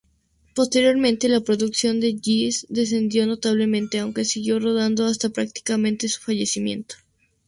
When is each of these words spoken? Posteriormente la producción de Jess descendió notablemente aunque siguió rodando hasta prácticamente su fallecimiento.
Posteriormente 0.55 1.29
la 1.29 1.41
producción 1.41 1.99
de 1.99 2.17
Jess 2.19 2.65
descendió 2.69 3.27
notablemente 3.27 3.99
aunque 3.99 4.25
siguió 4.25 4.59
rodando 4.59 5.05
hasta 5.05 5.29
prácticamente 5.29 6.07
su 6.09 6.19
fallecimiento. 6.21 6.95